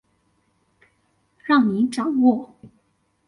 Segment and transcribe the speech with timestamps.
[1.45, 2.55] 讓你掌握